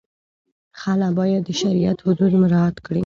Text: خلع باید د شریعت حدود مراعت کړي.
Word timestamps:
خلع 0.81 1.09
باید 1.17 1.41
د 1.45 1.49
شریعت 1.61 1.97
حدود 2.05 2.33
مراعت 2.41 2.75
کړي. 2.85 2.99